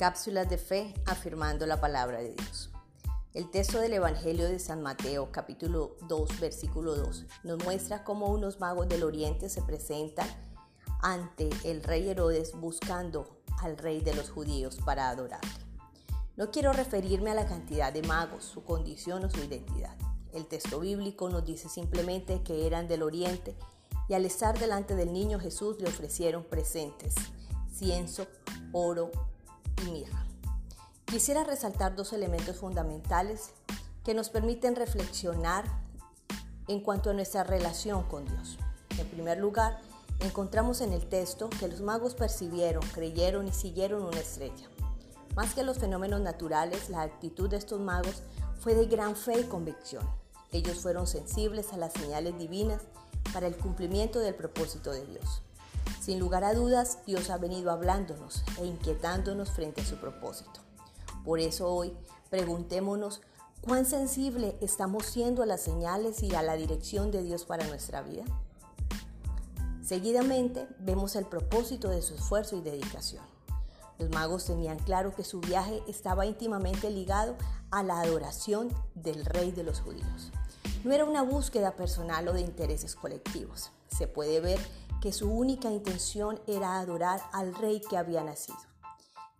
Cápsulas 0.00 0.48
de 0.48 0.56
fe 0.56 0.94
afirmando 1.04 1.66
la 1.66 1.78
palabra 1.78 2.22
de 2.22 2.32
Dios. 2.32 2.70
El 3.34 3.50
texto 3.50 3.80
del 3.80 3.92
Evangelio 3.92 4.48
de 4.48 4.58
San 4.58 4.80
Mateo, 4.80 5.30
capítulo 5.30 5.98
2, 6.08 6.40
versículo 6.40 6.96
2, 6.96 7.26
nos 7.44 7.62
muestra 7.64 8.02
cómo 8.02 8.28
unos 8.28 8.60
magos 8.60 8.88
del 8.88 9.02
oriente 9.02 9.50
se 9.50 9.60
presentan 9.60 10.26
ante 11.02 11.50
el 11.64 11.82
rey 11.82 12.08
Herodes 12.08 12.52
buscando 12.54 13.42
al 13.58 13.76
rey 13.76 14.00
de 14.00 14.14
los 14.14 14.30
judíos 14.30 14.78
para 14.86 15.10
adorarle. 15.10 15.50
No 16.34 16.50
quiero 16.50 16.72
referirme 16.72 17.30
a 17.30 17.34
la 17.34 17.44
cantidad 17.44 17.92
de 17.92 18.00
magos, 18.00 18.42
su 18.44 18.64
condición 18.64 19.22
o 19.26 19.28
su 19.28 19.40
identidad. 19.40 19.98
El 20.32 20.46
texto 20.46 20.80
bíblico 20.80 21.28
nos 21.28 21.44
dice 21.44 21.68
simplemente 21.68 22.42
que 22.42 22.66
eran 22.66 22.88
del 22.88 23.02
oriente 23.02 23.54
y 24.08 24.14
al 24.14 24.24
estar 24.24 24.58
delante 24.58 24.96
del 24.96 25.12
niño 25.12 25.38
Jesús 25.38 25.78
le 25.78 25.88
ofrecieron 25.88 26.42
presentes, 26.44 27.14
cienzo, 27.70 28.26
oro, 28.72 29.10
Quisiera 31.04 31.42
resaltar 31.44 31.96
dos 31.96 32.12
elementos 32.12 32.56
fundamentales 32.56 33.50
que 34.04 34.14
nos 34.14 34.30
permiten 34.30 34.76
reflexionar 34.76 35.64
en 36.68 36.80
cuanto 36.80 37.10
a 37.10 37.14
nuestra 37.14 37.42
relación 37.42 38.04
con 38.04 38.24
Dios. 38.26 38.58
En 38.96 39.08
primer 39.08 39.38
lugar, 39.38 39.80
encontramos 40.20 40.80
en 40.80 40.92
el 40.92 41.08
texto 41.08 41.50
que 41.50 41.66
los 41.66 41.80
magos 41.80 42.14
percibieron, 42.14 42.82
creyeron 42.94 43.48
y 43.48 43.52
siguieron 43.52 44.02
una 44.02 44.20
estrella. 44.20 44.68
Más 45.34 45.54
que 45.54 45.64
los 45.64 45.78
fenómenos 45.78 46.20
naturales, 46.20 46.90
la 46.90 47.02
actitud 47.02 47.48
de 47.48 47.56
estos 47.56 47.80
magos 47.80 48.22
fue 48.60 48.74
de 48.74 48.86
gran 48.86 49.16
fe 49.16 49.40
y 49.40 49.44
convicción. 49.44 50.08
Ellos 50.52 50.78
fueron 50.78 51.06
sensibles 51.06 51.72
a 51.72 51.76
las 51.76 51.92
señales 51.92 52.38
divinas 52.38 52.82
para 53.32 53.46
el 53.46 53.56
cumplimiento 53.56 54.20
del 54.20 54.34
propósito 54.34 54.92
de 54.92 55.06
Dios. 55.06 55.42
Sin 56.10 56.18
lugar 56.18 56.42
a 56.42 56.54
dudas, 56.54 56.98
Dios 57.06 57.30
ha 57.30 57.38
venido 57.38 57.70
hablándonos 57.70 58.42
e 58.58 58.66
inquietándonos 58.66 59.52
frente 59.52 59.82
a 59.82 59.84
su 59.84 59.94
propósito. 59.94 60.58
Por 61.24 61.38
eso 61.38 61.72
hoy 61.72 61.96
preguntémonos 62.30 63.20
cuán 63.60 63.86
sensible 63.86 64.58
estamos 64.60 65.06
siendo 65.06 65.44
a 65.44 65.46
las 65.46 65.60
señales 65.60 66.24
y 66.24 66.34
a 66.34 66.42
la 66.42 66.56
dirección 66.56 67.12
de 67.12 67.22
Dios 67.22 67.44
para 67.44 67.64
nuestra 67.68 68.02
vida. 68.02 68.24
Seguidamente 69.84 70.66
vemos 70.80 71.14
el 71.14 71.26
propósito 71.26 71.88
de 71.90 72.02
su 72.02 72.16
esfuerzo 72.16 72.56
y 72.56 72.60
dedicación. 72.60 73.22
Los 74.00 74.10
magos 74.10 74.46
tenían 74.46 74.80
claro 74.80 75.14
que 75.14 75.22
su 75.22 75.38
viaje 75.38 75.80
estaba 75.86 76.26
íntimamente 76.26 76.90
ligado 76.90 77.36
a 77.70 77.84
la 77.84 78.00
adoración 78.00 78.74
del 78.96 79.24
rey 79.24 79.52
de 79.52 79.62
los 79.62 79.78
judíos. 79.78 80.32
No 80.82 80.92
era 80.92 81.04
una 81.04 81.22
búsqueda 81.22 81.76
personal 81.76 82.26
o 82.26 82.32
de 82.32 82.40
intereses 82.40 82.96
colectivos. 82.96 83.70
Se 83.96 84.08
puede 84.08 84.40
ver 84.40 84.58
que 85.00 85.12
su 85.12 85.30
única 85.30 85.70
intención 85.70 86.40
era 86.46 86.78
adorar 86.78 87.20
al 87.32 87.54
rey 87.54 87.80
que 87.80 87.96
había 87.96 88.22
nacido. 88.22 88.58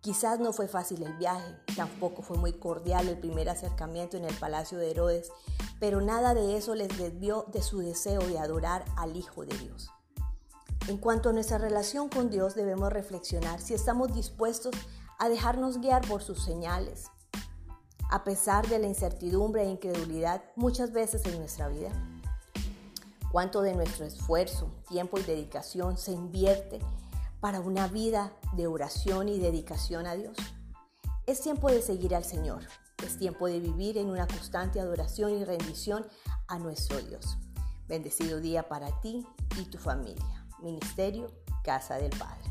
Quizás 0.00 0.40
no 0.40 0.54
fue 0.54 0.66
fácil 0.66 1.02
el 1.02 1.12
viaje, 1.14 1.54
tampoco 1.76 2.22
fue 2.22 2.38
muy 2.38 2.54
cordial 2.54 3.06
el 3.08 3.18
primer 3.18 3.50
acercamiento 3.50 4.16
en 4.16 4.24
el 4.24 4.34
palacio 4.34 4.78
de 4.78 4.90
Herodes, 4.90 5.30
pero 5.78 6.00
nada 6.00 6.32
de 6.32 6.56
eso 6.56 6.74
les 6.74 6.96
desvió 6.96 7.44
de 7.52 7.60
su 7.60 7.80
deseo 7.80 8.20
de 8.20 8.38
adorar 8.38 8.84
al 8.96 9.14
Hijo 9.14 9.44
de 9.44 9.56
Dios. 9.58 9.90
En 10.88 10.96
cuanto 10.96 11.28
a 11.28 11.32
nuestra 11.34 11.58
relación 11.58 12.08
con 12.08 12.30
Dios 12.30 12.54
debemos 12.54 12.90
reflexionar 12.90 13.60
si 13.60 13.74
estamos 13.74 14.14
dispuestos 14.14 14.74
a 15.18 15.28
dejarnos 15.28 15.78
guiar 15.82 16.06
por 16.08 16.22
sus 16.22 16.42
señales, 16.42 17.08
a 18.10 18.24
pesar 18.24 18.66
de 18.68 18.78
la 18.78 18.86
incertidumbre 18.86 19.64
e 19.64 19.70
incredulidad 19.70 20.42
muchas 20.56 20.92
veces 20.92 21.26
en 21.26 21.38
nuestra 21.38 21.68
vida 21.68 21.92
cuánto 23.30 23.62
de 23.62 23.74
nuestro 23.74 24.04
esfuerzo, 24.04 24.70
tiempo 24.88 25.18
y 25.18 25.22
dedicación 25.22 25.96
se 25.96 26.12
invierte 26.12 26.80
para 27.40 27.60
una 27.60 27.88
vida 27.88 28.32
de 28.52 28.66
oración 28.66 29.28
y 29.28 29.38
dedicación 29.38 30.06
a 30.06 30.14
Dios. 30.14 30.36
Es 31.26 31.40
tiempo 31.40 31.70
de 31.70 31.82
seguir 31.82 32.14
al 32.14 32.24
Señor, 32.24 32.62
es 33.04 33.18
tiempo 33.18 33.46
de 33.46 33.60
vivir 33.60 33.98
en 33.98 34.10
una 34.10 34.26
constante 34.26 34.80
adoración 34.80 35.30
y 35.30 35.44
rendición 35.44 36.06
a 36.48 36.58
nuestro 36.58 37.00
Dios. 37.00 37.38
Bendecido 37.88 38.40
día 38.40 38.68
para 38.68 39.00
ti 39.00 39.26
y 39.58 39.64
tu 39.64 39.78
familia. 39.78 40.46
Ministerio 40.60 41.28
Casa 41.64 41.96
del 41.96 42.10
Padre. 42.10 42.49